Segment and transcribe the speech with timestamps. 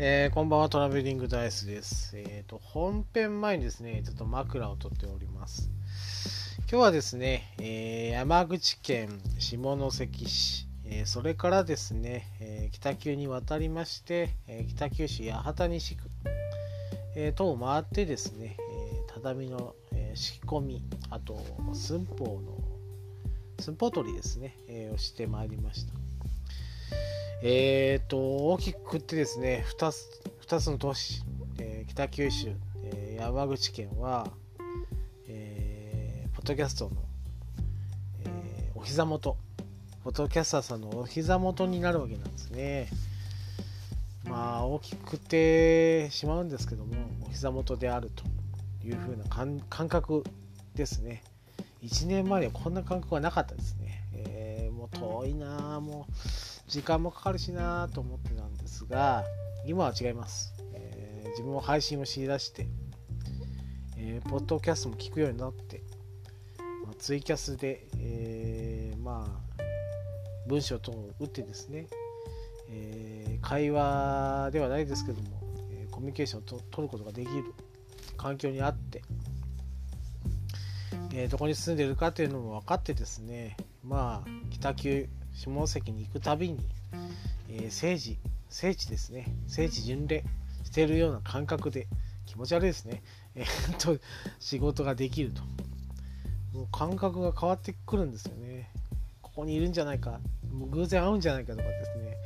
[0.00, 2.16] えー、こんばんは、トラベリングダイスです。
[2.16, 5.72] えっ、ー、と、本編前にですね、ちょっと枕を取っております。
[6.60, 16.04] 今日はですね、えー、山口県下関市、えそれからですね、え北九に渡りまして、え北九市八幡西区、
[17.16, 21.40] え等を回ってですね、え畳の、え仕込み、あと
[21.74, 22.56] 寸法の、
[23.58, 25.92] 寸法取りですね、えをしてまいりました。
[27.40, 30.08] えっ、ー、と、大きくってですね、2つ
[30.48, 31.22] ,2 つの都市、
[31.60, 32.52] えー、北九州、
[32.82, 34.26] えー、山口県は、
[35.28, 36.96] えー、ポッドキャストの、
[38.24, 39.36] えお膝元、
[40.02, 42.88] ポッドキャスターさんのお膝元になるわけなんですね。
[44.24, 48.24] まあ、大きくってしまうんですけども、お膝元であると
[48.84, 50.24] いうふうな感覚
[50.74, 51.22] ですね。
[51.84, 54.02] 1年前にはこんな感覚はなかったですね。
[54.12, 56.12] えー、もう遠いなもう。
[56.68, 59.24] 時間もかかるしなと思ってたんですが
[59.66, 62.68] 今は違います、えー、自分も配信をしだして、
[63.96, 65.82] えー、ポッドキャストも聞くようになって、
[66.84, 69.62] まあ、ツイキャスで、えー、まあ
[70.46, 71.88] 文章等を打ってですね、
[72.70, 77.52] え会話ではないですけども、えコミュニケーションをと取ることができる
[78.16, 79.02] 環境にあって、
[81.12, 85.08] えどこに住んでるかというのも分かってですねまあ北九
[85.38, 86.58] 下関に行くたびに、
[87.48, 88.18] えー、政治
[88.50, 89.32] 聖地ですね。
[89.46, 90.24] 聖地巡礼
[90.64, 91.86] しているような感覚で
[92.26, 93.02] 気持ち悪いですね、
[93.36, 94.02] えー、と
[94.40, 95.42] 仕事ができると。
[96.52, 98.68] もう感覚が変わってくるんですよね。
[99.22, 100.18] ここにいるんじゃないか。
[100.52, 102.16] もう偶然会うんじゃないかとかですね。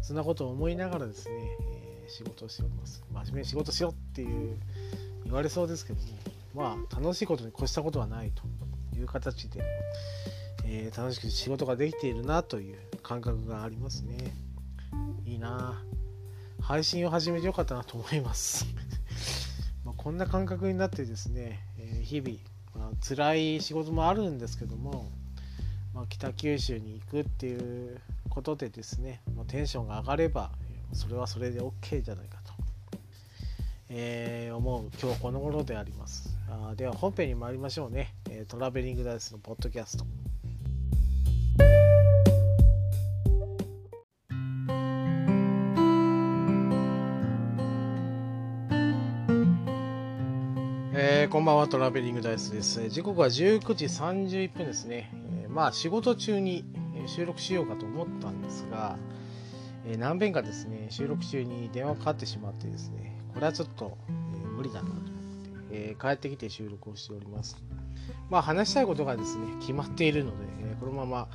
[0.00, 3.04] そんなことを思いながらですね、えー、仕事をしております。
[3.12, 4.56] 真面目に仕事しろっていう
[5.24, 6.06] 言われそうですけども
[6.54, 8.42] まあ楽しいことに越したことはないと
[8.98, 9.62] いう形で、
[10.64, 14.34] えー、楽しく仕事ができているなという感覚がありますね。
[15.24, 15.82] いいな。
[16.60, 18.66] 配信を始めてよかったなと思います。
[19.84, 22.38] まこんな感覚になってですね、えー、日々、
[22.74, 25.10] まあ、辛い仕事もあるんですけども、
[25.92, 30.52] まあ、北九州に行くっていうことでですね、まあ、テンションが上がれば
[30.92, 32.52] それはそれで OK じゃないかと、
[33.88, 36.36] えー、思う今日この頃であります。
[36.48, 40.21] あでは本編に参りましょうね、えトラベリングダイスのポッドキャスト。
[51.32, 52.90] こんばんは、トラベリングダイスです。
[52.90, 55.10] 時刻は19時31分ですね。
[55.42, 56.62] えー、まあ、仕事中に
[57.06, 58.98] 収録しようかと思ったんですが、
[59.86, 65.08] えー、何遍かですね、収録中に電話かかってしまってですね、これはちょっと、えー、無理だなと思って、
[65.70, 67.56] え帰ってきて収録をしております。
[68.28, 71.28] まあ、話したいことがですね、決まっているので、えこのまま、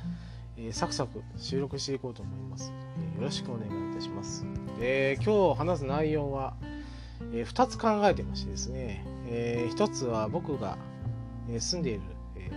[0.56, 2.72] えサクサク収録していこうと思います。
[3.16, 4.46] えよろしくお願いいたします。
[4.78, 6.54] で今日話す内容は、
[7.32, 10.78] え2つ考えてましてですね、えー、一つは僕が、
[11.58, 12.00] 住んでいる、
[12.36, 12.50] え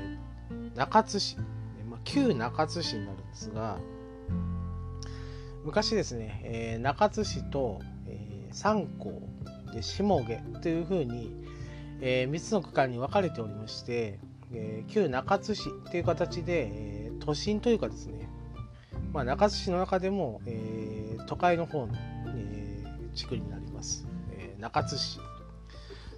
[0.52, 1.38] ー、中津市、
[1.90, 3.78] まあ、旧中津市になるんですが
[5.64, 9.22] 昔ですね、えー、中津市と、えー、三港
[9.74, 11.32] で下毛というふうに、
[12.02, 14.20] えー、3つの区間に分かれておりまして、
[14.52, 18.28] えー、旧中津市という形で、えー、都心というかですね、
[19.14, 21.94] まあ、中津市の中でも、えー、都会の方の、
[22.36, 24.08] えー、地区になります、
[24.62, 25.20] 中津市。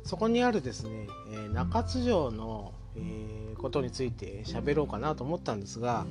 [0.04, 6.06] そこにあるですね、え中津城の、えことについて喋ろうかなと思ったんですが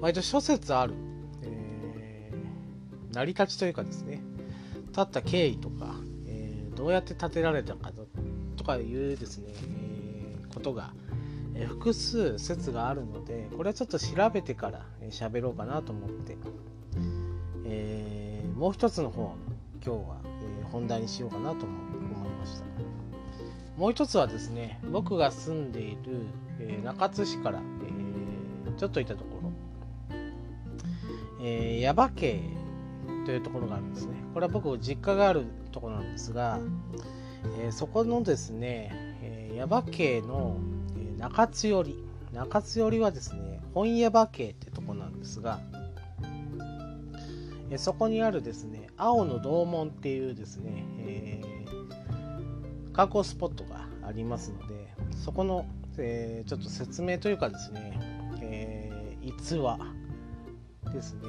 [0.00, 0.94] 割と諸説ある、
[1.42, 4.20] えー、成り立ちというかですね
[4.88, 5.94] 立った経緯とか、
[6.26, 7.92] えー、どうやって建てられたか
[8.56, 10.92] とかいうですね、えー、ことが、
[11.54, 16.36] え複数説があるのでこれはちょっと調べてから喋、えろうかなと思って、
[17.64, 19.36] えもう一つの方
[19.84, 20.21] 今日は、
[20.72, 22.64] 本題にしようかなと思いました。
[23.76, 26.26] もう一つはですね僕が住んでいる、
[26.58, 27.60] えー、中津市から、
[28.66, 29.50] えー、ちょっと行ったところ、
[31.42, 32.40] えー、耶馬渓
[33.24, 34.14] というところがあるんですね。
[34.34, 36.58] これは僕実家があるところなんですが、
[37.60, 38.90] えー、そこのですね、
[39.22, 40.56] えー、耶馬渓の、
[40.96, 42.04] え、中津寄り。
[42.32, 45.60] 中津寄りはですね本耶馬渓ってとこなんですが
[47.72, 51.40] えそこにあるですね青の洞門っていうですね、え
[52.92, 54.92] 観光スポットがありますので
[55.24, 55.66] そこの、
[55.96, 57.98] えー、ちょっと説明というかですね、
[58.42, 59.78] えー、逸話
[60.92, 61.20] ですね、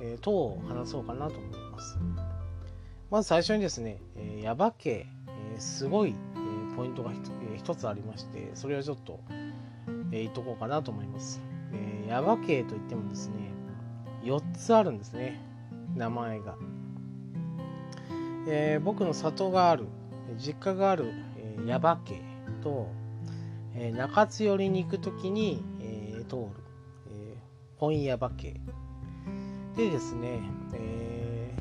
[0.00, 1.98] えー、等を話そうかなと思います。
[3.10, 7.10] まず最初にですね、えー、耶馬渓、えー、すごい、えー、ポイントが
[7.58, 9.20] 一、つありましてそれをちょっと、
[10.10, 11.42] えー、言っとこうかなと思います、
[11.74, 13.52] えー、耶馬渓といってもですね
[14.22, 15.51] 4つあるんですね。
[15.96, 16.56] 名前が。
[18.46, 19.86] えー、僕の里がある
[20.36, 22.20] 実家がある、えー、耶馬渓
[22.62, 22.88] と、
[23.74, 26.64] えー、中津寄りに行く時に、えー、通る、
[27.08, 28.60] えー、本耶馬渓
[29.76, 30.40] でですね、
[30.74, 31.54] え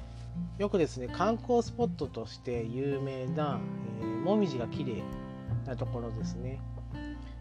[0.58, 3.60] ー、よくですね観光スポットとして有名な、
[4.02, 5.04] えー、もみじが綺麗
[5.68, 6.60] なところですね、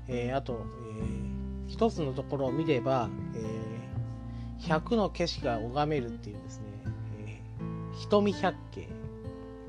[0.06, 0.66] えー、あと、
[0.98, 6.69] えー、一つのところを見れば、えー、100の景色が拝めるっていうですね、
[8.08, 8.88] 瞳百景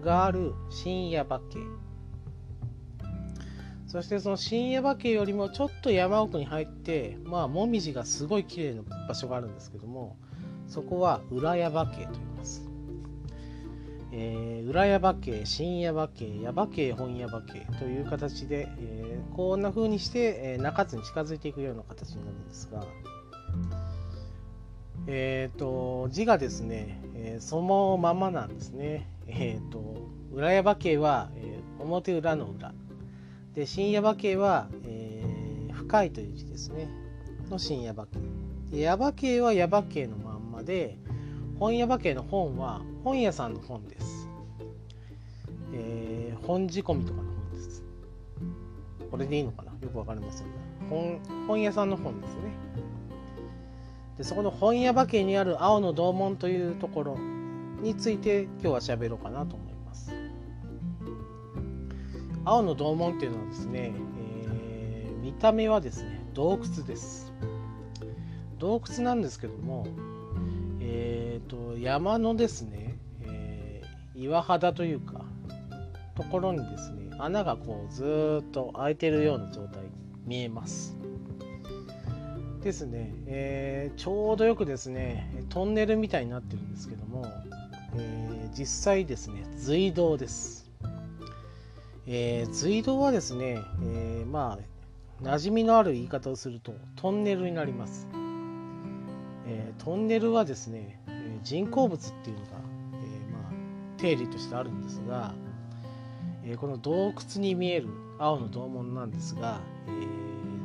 [0.01, 1.59] がある深夜馬渓
[3.87, 10.15] そしてその深夜馬渓よりもちょっと山奥に入ってまあもみじがすごい綺麗な場所があるんですけども
[10.67, 12.71] そこは裏矢場家と言います。
[14.13, 22.85] えー、裏矢場家、新矢場家、矢場家、本矢場家という形で、えー、こんな風にして、えー、中津に近づいていくような形になるんですが、
[25.07, 29.07] えーと、字がですね、えー、そのままなんですね。
[29.27, 32.73] えーと、裏矢場家は、えー、表裏の裏。
[33.53, 36.89] で、新矢場家は、えー、深いという字ですね。
[37.49, 38.19] の新矢場家。
[38.71, 40.97] 矢場家は矢場家のまんまで
[41.59, 44.29] 本屋馬券の本は本屋さんの本です、
[45.73, 47.83] えー、本仕込みとかの本です
[49.11, 49.73] これでいいのかな？
[49.81, 50.53] よくわかりませんが
[50.89, 52.39] 本本屋さんの本ですね
[54.21, 57.17] でそこの本屋馬券にある青の洞門というところ
[57.81, 60.13] について今日は喋ろうかなと思います。
[62.45, 67.33] 青の洞門っていうのはですね、えー、見た目はですね洞窟です。
[68.59, 69.87] 洞窟なんですけども
[70.79, 75.25] えーと、山のですね、えー、岩肌というか
[76.13, 79.81] ところにですね穴がこうずっと開いてるような状態
[80.27, 81.00] 見えます。
[82.61, 87.25] ですね、えー、ちょうどよくですねトンネルみたいになってるんですけども、
[87.95, 90.69] えー、実際ですね隧道です、
[92.07, 94.71] えー、隧道はですね、えまあ
[95.23, 98.07] 馴染みのある言い方をするとトンネルになります。
[99.45, 100.99] え、トンネルはですね、
[101.43, 102.51] 人工物っていうのが、
[102.93, 105.35] えまあ、定理としてあるんですが、
[106.43, 109.91] えこの洞窟に見える青の洞門なんですが、え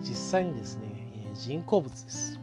[0.00, 0.85] 実際にですね、
[1.36, 2.40] 人工物です、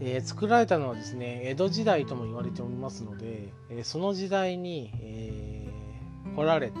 [0.00, 5.68] え作られたのはですね江戸時代とも言われておりますので、えその時代に、え
[6.36, 6.80] 掘られた、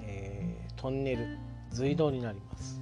[0.00, 1.38] えトンネル
[1.70, 2.80] 隧道になります。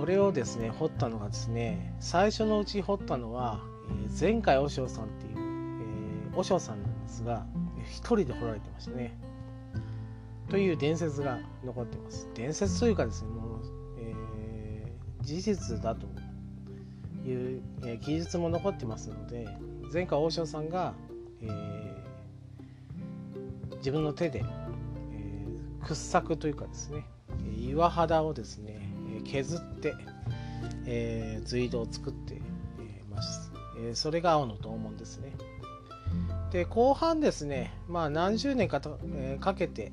[0.00, 3.60] これをですね掘ったのがですね最初のうち掘ったのは、
[4.06, 7.44] えー、前回和尚さんっていう、えー、和尚さんなんですが
[7.84, 9.14] 一人で掘られてましたね。
[10.48, 12.28] という伝説が残ってます。
[12.34, 13.49] 伝説というかですねもう、
[15.30, 16.08] 事実だと
[17.24, 19.46] いう、え、記述も残ってますので
[19.92, 20.94] 前回和尚さんが、
[21.40, 24.44] えー、自分の手で、
[25.12, 27.06] えー、掘削というかですね
[27.56, 28.80] 岩肌をですね
[29.24, 29.94] 削って、
[30.84, 32.40] えー、隧道を作ってい
[33.08, 35.32] ます、え、それが青の洞門ですね。
[36.50, 39.92] で後半ですねまあ何十年かと、え、かけて、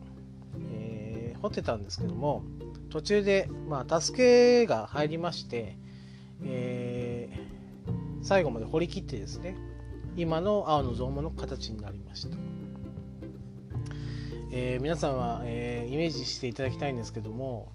[0.71, 2.41] え、掘ってたんですけども
[2.89, 5.77] 途中で、まあ、助けが入りまして、
[6.43, 9.55] えー、最後まで掘り切ってですね
[10.15, 12.37] 今の青の洞門の形になりました、
[14.51, 17.71] えー、皆さんは、えー、イメージしていただきたいんですけども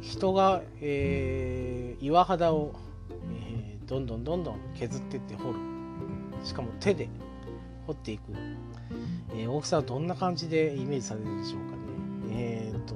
[0.00, 2.74] 人が、えー、岩肌を、
[3.46, 5.58] えー、どんどんどんどん削ってって掘る。
[6.44, 7.08] しかも手で
[7.86, 8.32] 掘っていく、
[9.34, 11.82] えー、大きさはどんな感じでイメージされるでしょうかね。
[12.32, 12.94] えっ、と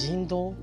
[0.00, 0.54] 人道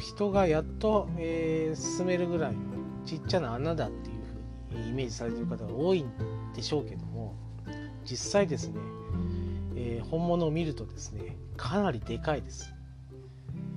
[0.00, 2.58] 人がやっと、え進めるぐらいの
[3.06, 4.16] ちっちゃな穴だっていう
[4.72, 6.10] ふうにイメージされてる方が多いん
[6.56, 7.36] でしょうけども
[8.04, 8.80] 実際ですね、
[9.76, 12.74] え本物を見るとですねかなりでかいです。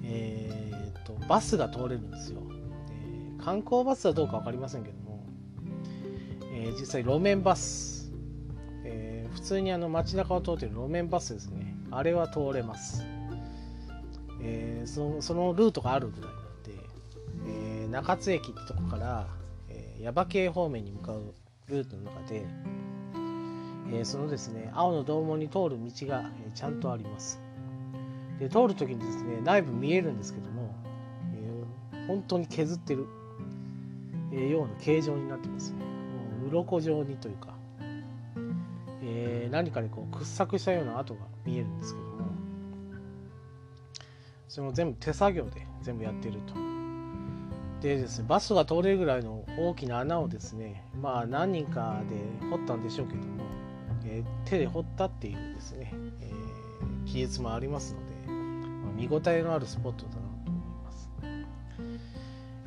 [0.04, 2.42] えーと、バスが通れるんですよ、
[2.90, 5.24] えー、観光バスはどうか分かりませんけども、
[6.54, 8.12] えー、実際路面バス、
[8.84, 11.76] えー、普通にあの街中を通ってる路面バスですね。
[11.92, 13.06] あれは通れます、
[14.44, 16.72] えー、そのそのルートがあるぐらいなんで、
[17.48, 19.28] えー、中津駅ってとこから、
[19.70, 21.34] えー、耶馬渓方面に向かう
[21.68, 22.46] ルートの中で、
[23.94, 27.40] えー、そのですね青の洞門に通る道が、え、ちゃんとあります。
[28.40, 30.76] で通る時にですね内部見えるんですけども、
[31.94, 33.08] えー、本当に削ってる、
[34.34, 35.72] え、ような形状になってます。
[35.72, 35.78] ね
[36.42, 37.54] もう鱗状にというか、
[39.02, 42.13] え、何かでこう掘削したような跡が見えるんですけど
[44.54, 46.54] それも全部手作業で全部やってると
[47.82, 53.46] でですねバスが通れるぐらいの大きな穴をですねまあ何人かで掘ったんでしょうけども、
[54.06, 55.92] えー、手で掘ったっていうですね、
[56.22, 61.10] えー、記述もありますので、まあ、見応えのあるスポットだなと思います。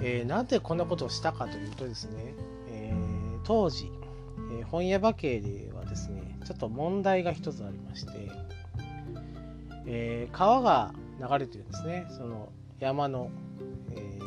[0.01, 2.35] えー、なんでこんなことをしたかというとですね、
[2.69, 3.93] えー、当時、
[4.59, 8.13] え、本屋馬渓ではですねちょっと問題が一つありまして、
[9.87, 12.07] えー、川が流れてるんですね。
[12.11, 13.31] その山の、
[13.93, 14.19] え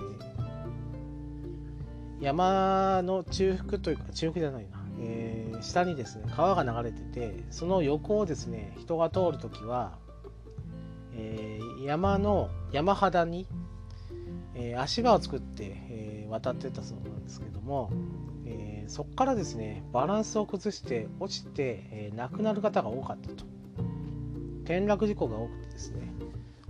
[2.19, 10.00] ー、山の中腹というか中腹じゃないな、えー、下にですね川が流れててその横をですね人が通るときは、
[11.13, 13.48] えー、山の山肌に、
[14.55, 17.91] え、足場を作って、え、渡ってたそうなんですけども、
[18.46, 23.46] え、そこからですねバランスを崩して落ちて、えー、亡くなる方が多かったと。
[24.63, 26.01] 転落事故が多くてですね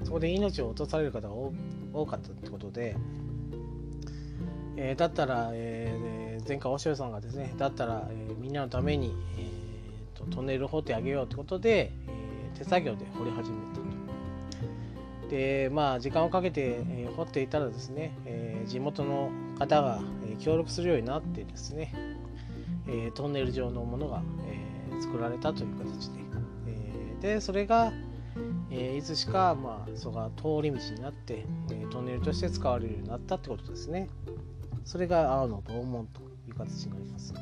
[0.04, 1.34] そこで命を落とされる方が
[1.94, 2.96] 多かったってことで、
[4.76, 13.90] えー、だったら、えー、前回大塩さんがですねだったら、えー、みんなのために、えーと、トンネル掘ってあげようってことで、えー、手作業で掘り始めたと。
[15.30, 21.94] でまあ時間をかけて、えー、掘っていたらですね、えー、地元の方が、えー、協力するようになってですね、
[22.88, 26.20] えー、トンネル状のものが、えー、作られたという形で、
[26.68, 27.94] えー、でそれが、
[28.72, 34.10] えー、いつしか、まあ、そが通り道になって、えー、トンネルとして使われるようになったってことですね。
[34.86, 37.34] それが青の洞門という形になります。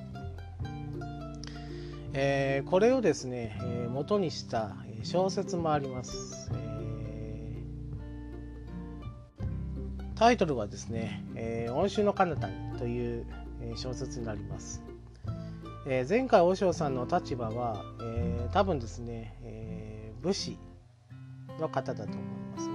[2.14, 6.50] えー、これをですね、えー、元にした小説もあります。
[6.54, 13.26] えー、タイトルはですね、えー、温州の彼方にという
[13.76, 14.84] 小説になります。
[15.86, 20.58] えー、前回和尚さんの立場は、えー、多分ですね、えー、武士
[21.60, 22.18] の方だと思い
[22.56, 22.74] ますね。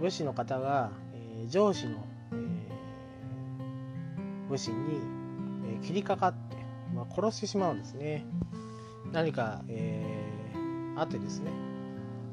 [0.00, 5.00] 武士の方が、えー、上司の、えー、武士に、
[5.66, 6.56] えー、切りかかって、
[6.94, 8.24] まあ、殺してしまうんですね。
[9.12, 11.50] 何か、えー、あってですね、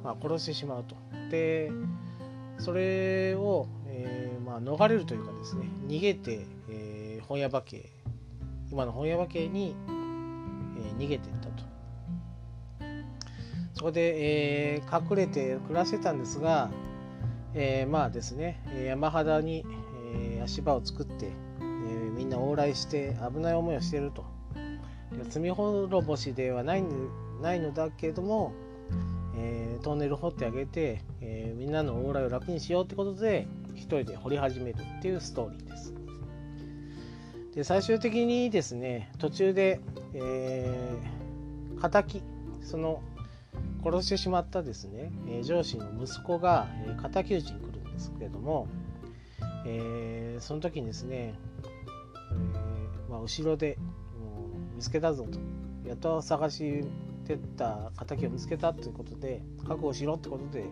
[0.03, 0.95] まあ、殺してしまうと。
[1.29, 1.71] で、
[2.59, 7.89] それを、えーまあ、逃れるというかですね、逃げて、えー、本屋馬渓、
[8.71, 11.29] 今の本屋馬渓に、えー、逃げて
[13.77, 16.71] そこで、えー、隠れて暮らしてたんですが、
[17.53, 19.63] えー、まあですね山肌に、
[20.15, 24.25] えー、足場を作って、えー、みんな往来して危ない思いをしていると
[25.29, 26.83] 罪滅ぼしではない
[27.39, 28.51] ないのだけれども、
[29.37, 35.93] えー、トンネル掘ってあげて、えー、みんなの往来を楽にしようってことで一人で掘り始めるっていうストーリーです。
[37.53, 39.81] で最終的にですね途中で、
[40.15, 42.23] えー、敵
[42.63, 43.03] その
[43.87, 48.67] 殺してしまったですね、え上司の息子が、え敵討ちに来るんですけれども、
[49.65, 51.35] え、その時にですね、
[53.07, 53.77] え、まあ、後ろで
[54.19, 55.39] もう見つけたぞと。
[55.87, 56.83] やっと探し
[57.25, 60.65] てった敵を見つけたということで覚悟しろってことで、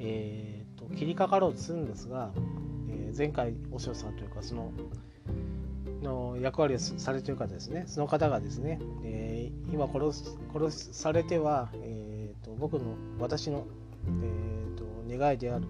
[0.00, 2.32] えーと、切りかかろうとするんですが、
[2.90, 4.72] え前回お塩さんというかその
[6.02, 7.84] の役割をされている方ですね。
[7.86, 11.97] その方がですね、えー、今殺す殺されては、えー、
[12.58, 13.66] 僕の私の、
[14.06, 15.66] えーと、願いである、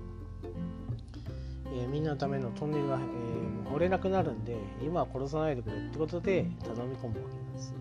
[1.66, 7.78] えー、みんなのためのトンネルが、えー、掘れなくなるんで今は殺さないでくれってことで頼み込むわけなんですね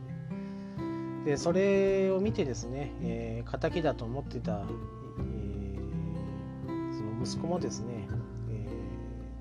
[1.25, 4.65] でそれを見てですね、えー、敵だと思ってた、え、
[6.95, 8.07] その息子もですね
[8.49, 8.65] え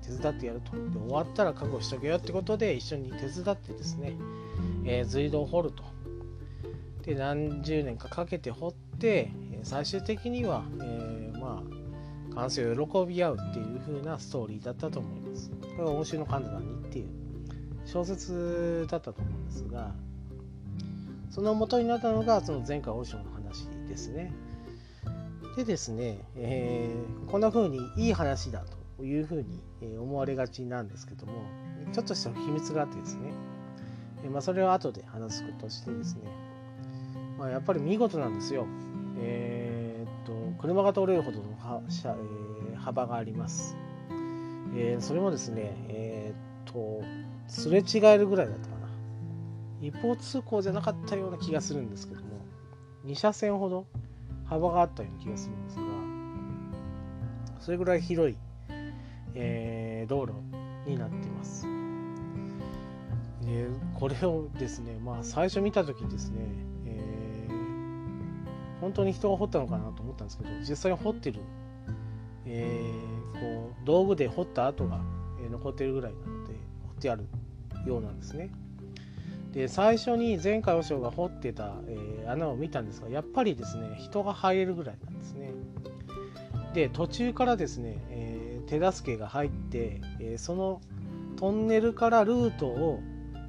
[0.05, 0.71] 手伝ってやると。
[0.73, 4.17] で終わったら覚悟しとけよってことで一緒に手伝ってですね、
[4.83, 5.83] えー、隧道を掘ると。
[7.03, 9.31] で何十年かかけて掘って
[9.63, 11.63] 最終的には、えー、ま
[12.31, 15.49] あ完成を喜び合うっていう風なストーリーだったと思います。
[15.49, 17.07] これは欧州の神田にっていう
[17.85, 19.93] 小説だったと思うんですが
[21.29, 24.33] その元になったのがその前回欧州の話ですね。
[25.55, 28.63] でですね、えー、こんな風にいい話だ
[28.97, 29.43] というふう
[29.81, 31.33] に思われがちなんですけども
[31.93, 33.31] ちょっとした秘密があってですね、
[34.31, 36.29] まあ、それを後で話すことしてですね、
[37.39, 38.67] まあ、やっぱり見事なんですよ。
[39.19, 43.75] えー、っと車が通れるほどのは車、えー、幅があります。
[44.75, 47.03] えー、それもですね、えー、っと
[47.47, 48.87] すれ違えるぐらいだったかな。
[49.81, 52.27] 一方通行じゃなかったような気がするんですけども
[53.05, 53.85] 2車線ほど
[54.45, 55.83] 幅があったような気がするんですが
[57.59, 58.35] それぐらい広い
[59.39, 60.33] えー、道路
[60.89, 61.67] になっています。
[63.45, 66.39] でこれをですね、まあ、最初見た時ですね、
[68.81, 71.39] 本当に人が掘ったのかなと思ったんですけど実際に掘ってる、
[72.45, 75.01] えー、こう道具で掘った跡が
[75.49, 77.25] 残ってるぐらいなので掘ってある
[77.85, 78.49] ようなんですね。
[79.53, 85.51] で最初に前回和尚が掘ってた、えー、穴を見たんですがやっぱりですね人が入れるぐらいなんですね
[86.73, 90.81] で途中からですね、えー、手助けが入って、えー、その
[91.37, 92.99] トンネルからルートを、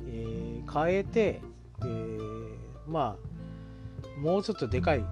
[0.06, 1.40] え変えて、
[1.82, 2.18] え
[2.86, 5.04] まあもうちょっとでかい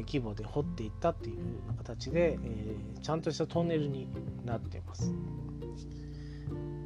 [0.00, 1.38] 規模で掘っていったっていう
[1.78, 4.08] 形で、えちゃんとしたトンネルに
[4.44, 5.14] なってます。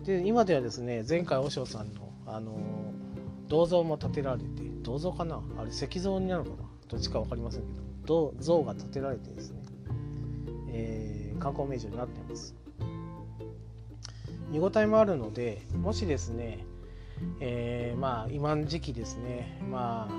[0.04, 2.56] で今ではですね前回和尚さんのあの
[3.48, 4.46] 銅像も建てられて
[4.82, 5.40] 銅像かな？
[5.58, 6.68] あれ石像になるのかな？
[6.88, 7.66] どっちか分かりませんけ
[8.04, 9.62] ど像が建てられてですね、
[10.70, 12.54] えー、観光名所になっています。
[14.50, 16.64] 見応えもあるのでもしですね、
[17.40, 20.12] えー、まあ今の時期ですねまあ、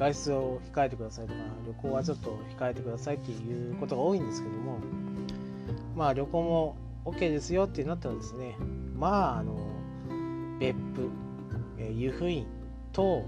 [0.00, 4.78] 外出を控えてくださいとか旅行はちょっと控えてくださいっていうことが多いんですけども
[5.94, 8.56] まあ旅行も OK ですよってなったらですね
[8.96, 9.54] まああの
[10.58, 11.10] 別府
[11.78, 12.46] え湯布院
[12.92, 13.26] と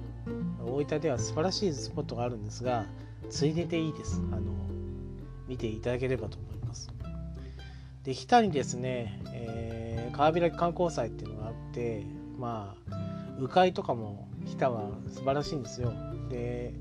[0.65, 2.87] 大分では素晴らしいスポットがあるんですが
[3.29, 4.21] ついででいいです。
[4.31, 4.43] あの
[5.49, 6.91] 見ていただければと思います。
[8.05, 12.05] で日田にですね、えー、川開き観光祭っていうのがあって
[12.39, 12.95] まあ
[13.39, 15.93] 鵜飼とかも日田は素晴らしいんですよ。
[16.33, 16.75] で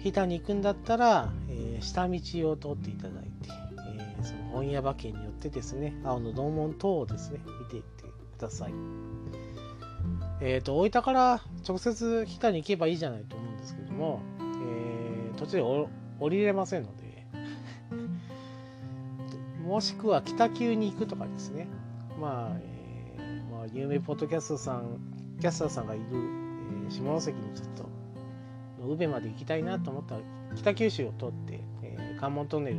[0.00, 3.48] 日田に行くんだったら、えー、下道を通っていただいて、
[3.96, 8.74] えー、その本屋馬券によってですね青の道門等をですね見ていってください。
[10.44, 15.62] えーと、大分から直接日田に行けばいいじゃないと思うんですけども、えー、途中で
[16.18, 17.26] 降りれませんので
[19.64, 21.68] もしくは北急に行くとかですね、
[22.20, 24.98] まあえー、有名ポッドキャストさん
[25.40, 27.91] キャスターさんがいる、えー、下関にちょっと
[28.86, 30.22] 宇部まで行きたいなと思ったら
[30.56, 32.76] 北九州を通って、えー、関門トンネル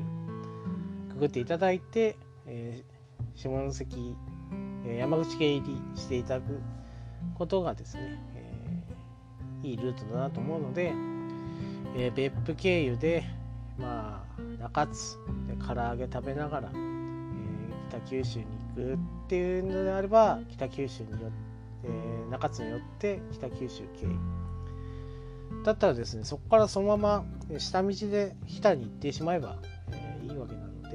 [1.10, 4.15] くぐっていただいて、えー、下関、
[4.86, 6.60] え、山口県入りしていただく
[7.36, 8.19] ことがですね、
[9.63, 10.93] え、いいルートだなと思うので、
[11.95, 13.23] え、別府経由で、
[13.78, 16.73] まあ、中津で唐揚げ食べながら、え、
[17.89, 18.97] 北九州に行くっ
[19.28, 21.28] ていうのであれば北九州によって、
[21.86, 24.42] え、中津によって北九州経由。
[25.63, 27.26] だったらですねそこからそのまま
[27.58, 29.58] 下道で日田に行ってしまえば、
[29.91, 30.89] えー、いいわけなので、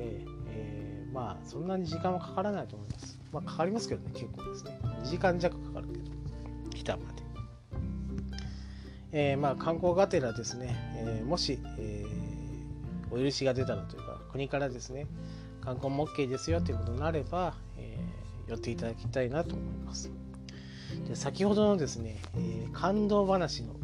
[0.51, 6.05] えー、まあそんなに時間はかからないと思いますまあかかりますけどね結構ですね2時間弱かかるけど
[6.75, 7.19] 北まで。
[9.11, 15.07] えー、まあ観光がてらですね、え、もし、えー、お許しが出たらというか国からですね
[15.63, 17.99] 観光も OK ですよということになれば、え
[18.47, 20.11] 寄っていただきたいなと思います。
[21.07, 23.75] で先ほどのですね、え感動話の、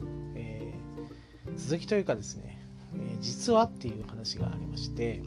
[1.68, 2.58] 続きというかですね、
[2.94, 5.22] え実はっていう話がありまして、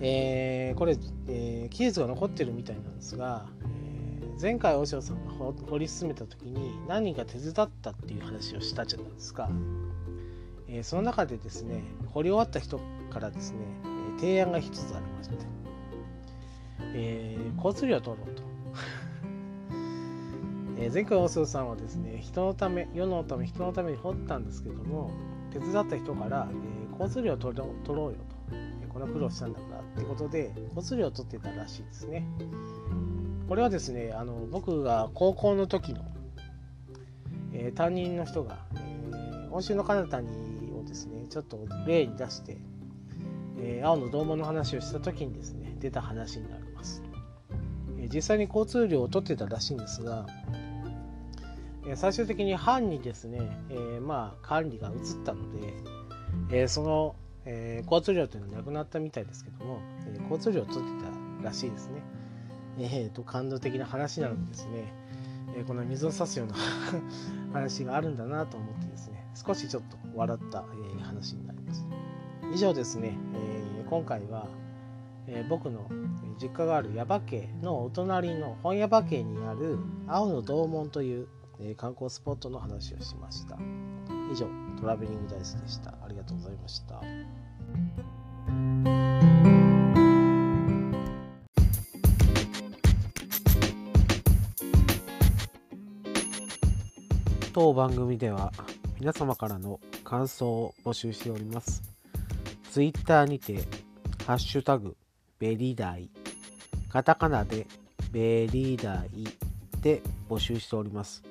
[0.00, 0.96] えこれ、
[1.28, 3.92] えー、記述が残ってるみたいなんですが、えー
[4.42, 5.32] 前回大塩さんが
[5.70, 9.48] 掘り進めた時に何人か手伝ったっていう話をしたじゃないですか、
[10.66, 13.58] えー、その中でですね掘り終わった人からですね、
[14.18, 15.36] 提案が一つありまして、
[16.94, 18.51] えー、交通量を取ろうと。
[20.82, 25.12] え前回大塩さんはですね人のため世のため人のために掘ったんですけども
[25.52, 28.16] 手伝った人から、え交通量を取ろうよと、
[28.54, 32.26] えこの苦労したんだからってことで交通量を取ってたらしいですね。
[33.48, 36.00] これはですねあの僕が高校の時の、
[37.52, 40.30] えー、担任の人が、えー、温州の彼方に
[40.74, 42.56] をですねちょっと例に出して、
[43.58, 47.02] え、青の同門の話をした時にですね出た話になります、
[47.98, 50.26] え実際に交通量を取ってたらしいんですが、
[51.96, 53.40] 最終的に班にですね、
[53.70, 55.74] えまあ管理が移ったので、
[56.50, 62.02] えその、え交通量というのはなくなったみたいですけども、え交通量を取ってたらしいですね。
[62.78, 64.92] えーと、感動的な話なのでですね、
[65.56, 66.54] えー、この水を差すような
[67.52, 70.64] 話があるんだなと思ってですね少しちょっと笑った、
[70.98, 71.84] え、話になります。
[72.54, 74.46] 以上ですね、え、今回は、
[75.26, 75.88] え僕の
[76.40, 81.28] 実家がある耶馬渓のお隣の本耶馬渓にある青の洞門という、
[81.64, 83.56] え観光スポットの話をしました
[84.32, 84.46] 以上
[84.80, 87.00] トラベリングダイスでしたありがとうございました
[97.52, 98.50] 当番組では
[98.98, 101.82] 皆様からの感想を募集しております。
[102.70, 103.64] Twitter にて、
[104.26, 104.96] ハッシュタグ、
[105.38, 106.08] ベリーダイ、
[106.88, 107.66] カタカナで
[108.10, 109.26] ベリーダイ
[109.82, 111.22] で募集しております。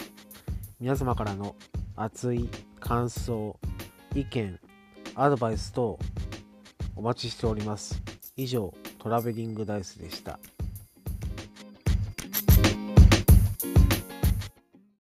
[0.81, 1.55] 皆様からの
[1.95, 3.55] 熱い感想、
[4.15, 4.59] 意見、
[5.13, 5.99] アドバイス等
[6.95, 8.01] お待ちしております。
[8.35, 10.39] 以上、トラベリングダイスでした。